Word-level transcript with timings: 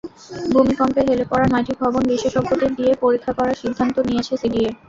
ভূমিকম্পে 0.53 1.01
হেলে 1.07 1.25
পড়া 1.31 1.47
নয়টি 1.49 1.73
ভবন 1.81 2.03
বিশেষজ্ঞদের 2.11 2.71
দিয়ে 2.77 2.91
পরীক্ষা 3.03 3.31
করার 3.37 3.59
সিদ্ধান্ত 3.61 3.95
নিয়েছে 4.07 4.33
সিডিএ। 4.41 4.69